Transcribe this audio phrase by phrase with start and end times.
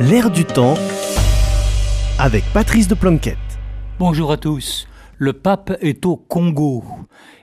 [0.00, 0.74] L'air du temps
[2.18, 3.38] avec Patrice de Planquette.
[4.00, 4.88] Bonjour à tous.
[5.18, 6.82] Le pape est au Congo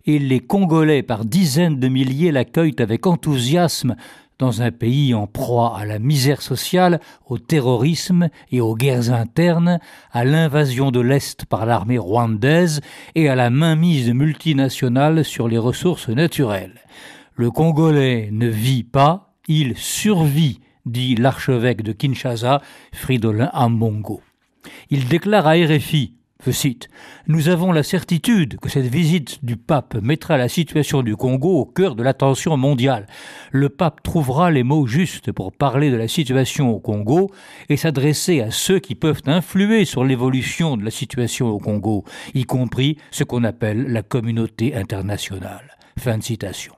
[0.06, 3.96] et les Congolais par dizaines de milliers l'accueillent avec enthousiasme
[4.38, 9.80] dans un pays en proie à la misère sociale, au terrorisme et aux guerres internes,
[10.12, 12.82] à l'invasion de l'Est par l'armée rwandaise
[13.16, 16.82] et à la mainmise multinationale sur les ressources naturelles.
[17.36, 22.62] Le Congolais ne vit pas, il survit, dit l'archevêque de Kinshasa,
[22.94, 24.22] Fridolin Ambongo.
[24.90, 26.90] Il déclare à RFI je cite,
[27.28, 31.66] Nous avons la certitude que cette visite du pape mettra la situation du Congo au
[31.66, 33.06] cœur de l'attention mondiale.
[33.52, 37.30] Le pape trouvera les mots justes pour parler de la situation au Congo
[37.70, 42.46] et s'adresser à ceux qui peuvent influer sur l'évolution de la situation au Congo, y
[42.46, 45.78] compris ce qu'on appelle la communauté internationale.
[46.00, 46.74] Fin de citation.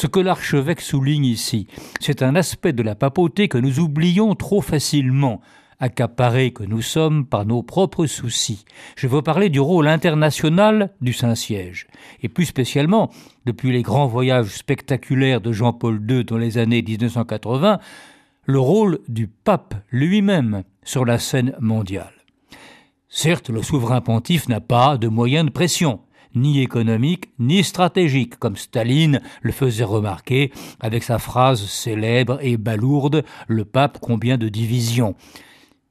[0.00, 1.66] Ce que l'archevêque souligne ici,
[1.98, 5.40] c'est un aspect de la papauté que nous oublions trop facilement
[5.80, 8.64] accaparés que nous sommes par nos propres soucis.
[8.94, 11.88] Je veux parler du rôle international du Saint-Siège,
[12.22, 13.10] et plus spécialement,
[13.44, 17.80] depuis les grands voyages spectaculaires de Jean-Paul II dans les années 1980,
[18.44, 22.14] le rôle du pape lui-même sur la scène mondiale.
[23.08, 25.98] Certes, le souverain pontife n'a pas de moyens de pression,
[26.38, 33.24] ni économique, ni stratégique, comme Staline le faisait remarquer avec sa phrase célèbre et balourde
[33.46, 35.14] Le pape combien de divisions?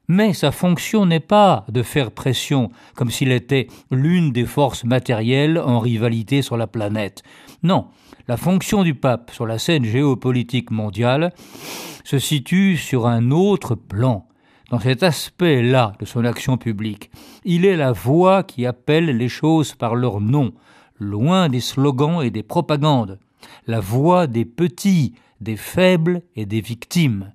[0.10, 5.60] Mais sa fonction n'est pas de faire pression comme s'il était l'une des forces matérielles
[5.60, 7.24] en rivalité sur la planète.
[7.62, 7.88] Non,
[8.28, 11.34] la fonction du pape sur la scène géopolitique mondiale
[12.06, 14.28] se situe sur un autre plan.
[14.70, 17.10] Dans cet aspect-là de son action publique,
[17.46, 20.54] il est la voix qui appelle les choses par leur nom,
[21.00, 23.18] loin des slogans et des propagandes,
[23.66, 27.32] la voix des petits, des faibles et des victimes.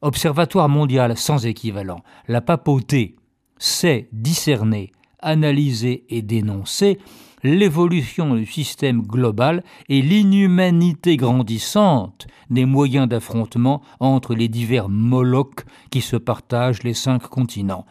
[0.00, 3.16] Observatoire mondial sans équivalent, la papauté
[3.58, 6.98] sait discerner, analyser et dénoncer
[7.42, 16.00] l'évolution du système global et l'inhumanité grandissante des moyens d'affrontement entre les divers molochs qui
[16.00, 17.86] se partagent les cinq continents.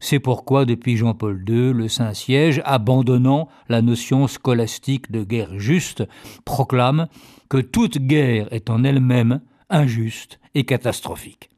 [0.00, 6.04] C'est pourquoi, depuis Jean-Paul II, le Saint-Siège, abandonnant la notion scolastique de guerre juste,
[6.44, 7.08] proclame
[7.48, 11.50] que toute guerre est en elle-même injuste et catastrophique.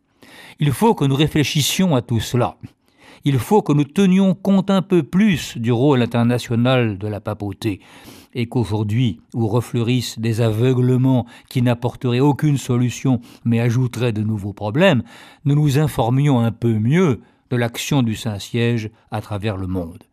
[0.60, 2.56] Il faut que nous réfléchissions à tout cela.
[3.24, 7.80] Il faut que nous tenions compte un peu plus du rôle international de la papauté,
[8.34, 15.02] et qu'aujourd'hui, où refleurissent des aveuglements qui n'apporteraient aucune solution mais ajouteraient de nouveaux problèmes,
[15.44, 17.20] nous nous informions un peu mieux
[17.50, 20.04] de l'action du Saint-Siège à travers le monde.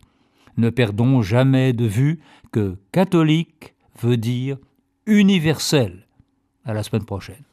[0.58, 2.20] Ne perdons jamais de vue
[2.52, 4.58] que catholique veut dire
[5.06, 6.08] universel.
[6.64, 7.44] À la semaine prochaine.